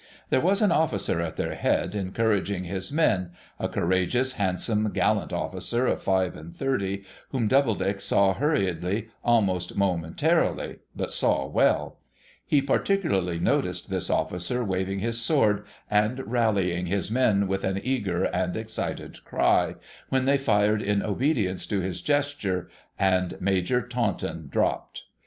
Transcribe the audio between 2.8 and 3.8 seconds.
men, —a